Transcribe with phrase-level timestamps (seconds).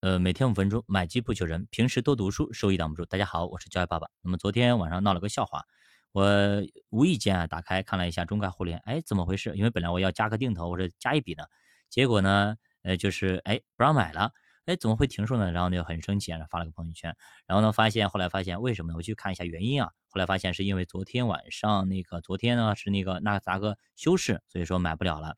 [0.00, 3.04] 呃，每天五分钟，买机不求人，平时多读书，收益挡不住。
[3.04, 4.08] 大家好，我是教育爸爸。
[4.22, 5.66] 那么昨天晚上闹了个笑话，
[6.12, 6.26] 我
[6.88, 9.54] 无意间啊打开看了一下中概互联，哎，怎么回事？
[9.56, 11.50] 因为本来我要加个定投或者加一笔的，
[11.90, 14.32] 结果呢，呃，就是哎不让买了，
[14.64, 15.52] 哎，怎么会停售呢？
[15.52, 17.14] 然后呢就很生气啊，发了个朋友圈。
[17.46, 18.96] 然后呢发现后来发现为什么呢？
[18.96, 25.36] 我去看一下原因啊，后来发现是因为昨天晚上那个昨天呢是那个纳斯达克休市，所以说买不了了。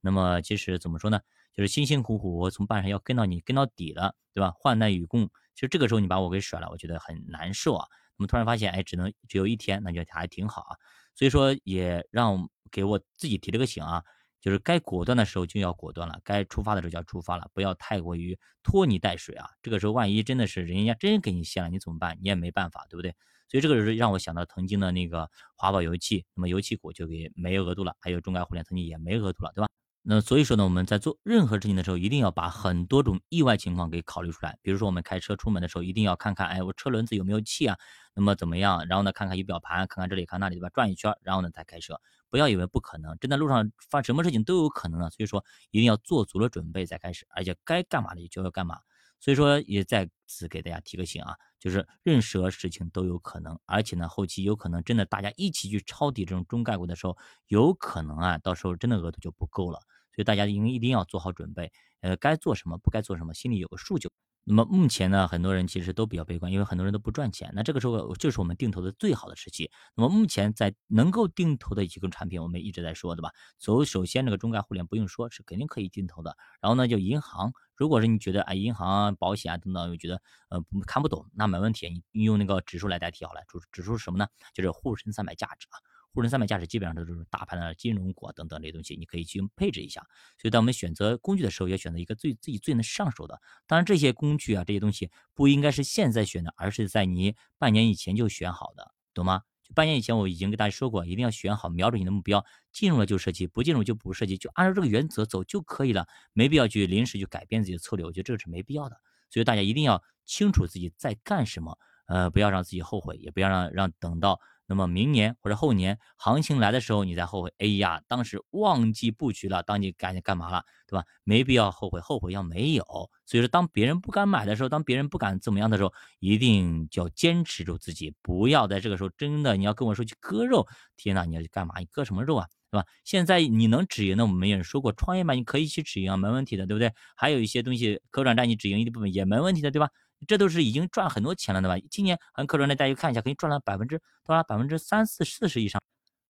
[0.00, 1.18] 那么其实怎么说呢？
[1.54, 4.52] 就是辛辛苦苦我从半山腰跟到你跟到底了，对吧？
[4.58, 7.86] 患难与共，其实这个时候你把我给甩了，我觉得很难受啊。
[8.16, 10.76] 那么突然发现，哎，只能只有一天，那就还挺好啊。
[11.14, 14.02] 所以说也让给我自己提了个醒啊，
[14.40, 19.48] 就是该果断的时候就要果断了，该出发的时候就要出发了，不要太过于拖泥带水啊。
[19.62, 22.18] 这个时候万一真的是人家真给你限了，你怎么办？
[22.20, 23.14] 你也没办法，对不对？
[23.48, 29.68] 所以这个是让我想到曾经的那个华宝油气，那么油气股就给没额度了，还有中概互联曾经也没额度了，对吧？
[30.06, 34.58] 那所以说呢，我们在做任何事情的时候，一定要把很多种意外情况给考虑出来。
[34.60, 37.78] 比如说，我们开车出门的时候，一定要看看，哎，我车轮子有没有气啊？
[38.14, 38.86] 那么怎么样？
[38.86, 40.68] 然后呢，看看仪表盘，看看这里，看那里，对吧？
[40.74, 41.98] 转一圈，然后呢再开车。
[42.28, 45.08] 不要以为不可能，真的路上发什么事情都有可能的。
[45.08, 48.76] 所以说，一定要做足了准备再开始，而且该干嘛的就要干嘛。
[49.20, 59.80] 所以说，也在此给大家提个醒啊，就是任何事情都有可能，而且呢，后期有可能真的大家一起去抄底这种中概股的时候，有可能啊，到时候真的额度就不够了。
[60.14, 64.10] 所以大家应一定要做好准备，呃，该做什么，不该做什么，心里有个数就。
[64.46, 67.50] 那么目前呢，很多人其实都比较悲观，因为很多人都不赚钱。
[67.54, 69.70] 那这个时候就是我们定投的最好的时期。
[69.96, 73.30] 那么目前在能够定投的几个产品，我们一直在说，对吧？
[73.58, 76.36] 首首先这个中概互联不用说，是肯定可以定投的。
[76.60, 83.40] 然后呢，就银行，如果是你觉得啊，银行、保险啊等等，又觉得呃看不懂，那没问题，你用那个指数来代替好了。
[83.48, 84.26] 指指数是什么呢？
[84.52, 85.80] 就是沪深三百价值啊。
[86.14, 90.00] 沪深三百价值基本上都是大盘的金融股等等这些东西，你可以去配置一下。
[90.40, 93.40] 所以，当我们选择工具的时候，要选择一个最自己最能上手的。
[93.66, 99.42] 当然，这些工具啊，这些东西不应该是现在选的，而是在你半年以前就选好的，懂吗？
[99.64, 109.00] 就半年以前我已经跟大家说过，一定要选好，瞄准你的目标，进入了就设计，不进入就不设计，就按照这个原则走就可以了，没必要去临时去改变自己的策略，我觉得这个是没必要的。
[109.30, 114.38] 所以大家一定要清楚自己在干什么，呃，不要让自己后悔，也不要让让等到。
[114.66, 121.04] 那么明年或者后年行情来的时候，你再后悔，哎呀，当时忘记布局了，当你赶紧干嘛了，对吧？
[121.24, 122.84] 没必要后悔，后悔要没有。
[123.26, 131.78] 所以说，当别人不敢买的时候，当别人不敢怎么样的时候，一定就要坚持住自己，不要在这个时候真的你要跟我说去割肉，天呐，你要去干嘛？
[131.78, 132.86] 你割什么肉啊，对吧？
[133.04, 136.92] 现在你能止盈的，我们也说过，创业嘛，你可以去止盈啊，没问题的，对不对？
[137.14, 139.88] 还有一些东西可转债，你止盈一部分也没问题的，对吧？
[140.26, 141.86] 这都是已经赚很多钱了，对吧？
[141.88, 144.42] 今年很可转债，大家去看一下，可以赚了百分之多少？
[144.42, 145.80] 百分之三四四十以上。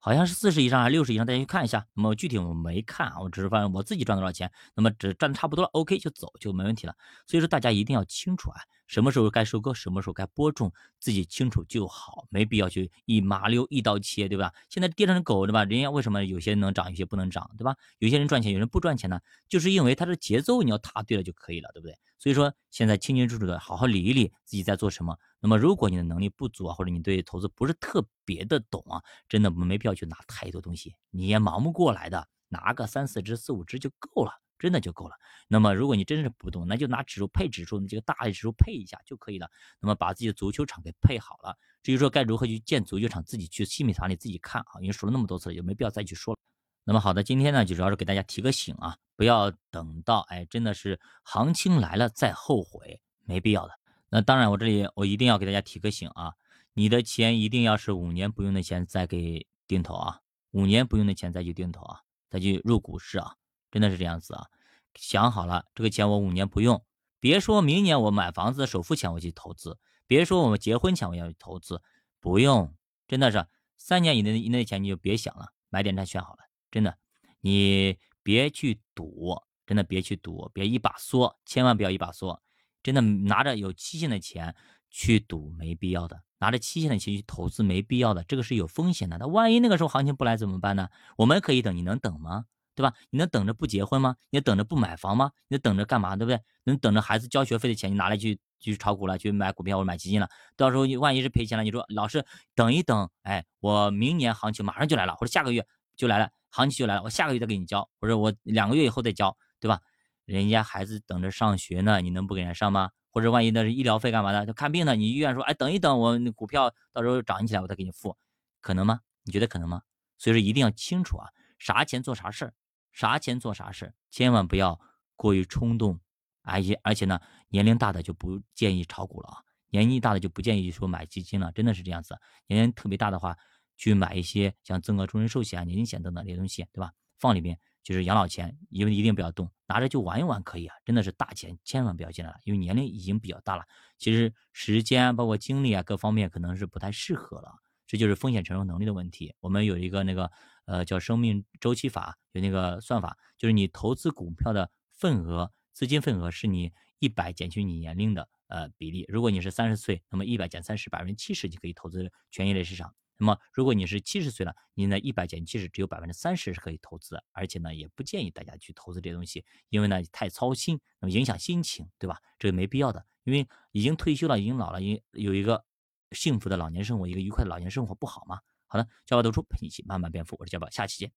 [0.01, 1.87] 好像是四十以上还是六十以上，大家去看一下。
[1.95, 4.53] 那么具体我没看啊，我只是发现我自己赚多少钱。
[4.75, 6.95] 那么只赚差不多了，OK 就走就没问题了。
[7.27, 14.53] 所以说大家一定要清楚啊，什么时候该收割，什么时候该播种，自己清楚就好，没必要去一麻溜一刀切，对吧？
[14.69, 15.65] 现在跌成狗，对吧？
[15.65, 17.77] 人家为什么有些能涨，有些不能涨，对吧？
[17.99, 21.97] 有些人赚钱，有人不赚钱呢，就是因为他的节奏你要踏对了就可以了，对不对？
[22.19, 25.19] 所以说现在清清楚楚的好好理一理自己在做什么。
[25.41, 35.15] 那么，如果你的能力不足啊，或者你对投资不是特别的懂啊，真的没必要去拿太多东西，你也忙不过来的，拿个三四只、四五只就够了，真的就够了。
[35.49, 39.51] 那么，如果你真是不懂，那就拿指数配指数，你这个大的指数配一下就可以了。
[39.81, 41.57] 那么，把自己的足球场给配好了。
[41.83, 46.39] 至于说该如何去建足球场，自己去新米团里自己看啊，因为说了那么多次了，也没必要再去说了。
[46.85, 53.73] 那么好的，今天呢，就主要是给大家提个醒啊，不要等到哎真的是行情来了再后悔，没必要的。
[54.11, 56.35] 那当然，我这里我一定要给大家提个醒啊，
[56.73, 60.21] 你的钱一定要是五年不用的钱再给定投啊，
[60.53, 63.35] 五年不用的钱再去定投啊，再去入股市啊，
[63.75, 64.47] 真的是这样子啊。
[64.95, 66.85] 想好了，这个钱我五年不用，
[67.19, 69.77] 别说明年我买房子的首付钱我去投资，
[70.07, 71.83] 别说我们结婚前我要去投资，
[72.21, 72.73] 不用，
[73.09, 73.45] 真的是
[73.77, 76.97] 三年以内以内的钱你就别想了，买点债选好了，真的，
[77.41, 82.39] 你别去赌，真的别去赌，别一把梭，千万不要一把梭。
[82.81, 84.55] 真的拿着有期限的钱
[84.91, 89.19] 去赌没必要的，拿着期限的钱去投资没必要的，这个是有风险的。
[89.19, 90.91] 那万一那个时候行情不来怎么办呢？
[91.17, 92.45] 我们可以等，你能等吗？
[92.75, 92.93] 对吧？
[93.11, 94.17] 你能等着不结婚吗？
[94.31, 95.31] 你等着不买房吗？
[95.49, 96.17] 你等着干嘛？
[96.17, 96.41] 对不对？
[96.65, 100.29] 能等着孩子交学费的钱你拿来去去炒股了，去买股票或者买基金了？
[100.57, 102.25] 到时候你万一是赔钱了，你说老师
[102.55, 105.67] 等一等，哎，我明年行情马上就来了，或者下个月
[105.97, 109.81] 就来了，行情就来了，我下个月再给你交，或者我两个月以后再交，对吧？
[110.25, 112.91] 人家孩子等着上学呢，你能不给人家上吗？
[113.11, 114.53] 或者万一那是医疗费干嘛的？
[114.55, 118.17] 看病呢，你医院说，哎，等一等，我那股票到时候涨起来，我再给你付，
[118.61, 119.01] 可能吗？
[119.25, 119.83] 你觉得可能吗？
[120.17, 121.29] 所以说一定要清楚啊，
[121.59, 122.55] 啥钱做啥事儿，
[122.95, 124.81] 啥钱做啥事，千万不要
[125.17, 126.01] 过于冲动，
[126.43, 132.17] 而且而且呢，年龄大的就不建议炒股了啊，年纪大的就不建议说买基金了，真的是这样子。
[132.47, 133.37] 年龄特别大的话，
[133.77, 136.93] 去买一些像增额终身寿险啊、年金险等等这些东西，对吧？
[137.19, 143.65] 放里面就是养老钱，因为一定不要动，拿着就玩一玩可以啊，真的是大钱千万不要进来了，因为年龄已经比较大了，
[143.99, 147.55] 其实时间包括精力啊各方面可能是不太适合了，
[147.95, 149.37] 这就是风险承受能力的问题。
[149.39, 150.29] 我们有一个那个
[150.65, 162.93] 呃叫生命周期法，有那个算法，就是你投资股票的份额，资金份额是你一百减去你年龄的呃比例，如果你是三十岁，那么一百减三十，百分之七十就可以投资权益类市场。
[163.17, 172.19] 那么，如果你是七十岁了，你呢一百减七十，只有百分之三十是可以投资，而且呢也不建议大家去投资这些东西，因为呢太操心，那么影响心情，对吧？
[172.41, 175.65] 这个没必要的，因为已经退休了，已经老了，因有一个
[176.13, 178.41] 幸福的老年生活，一个愉快的老年生活不好吗？
[178.67, 181.13] 好的，教宝读书陪你一起慢慢变富，我是小宝，下期见。